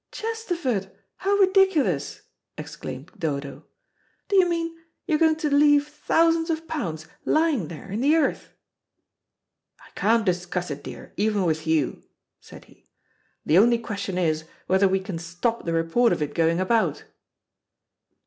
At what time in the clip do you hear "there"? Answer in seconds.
7.67-7.91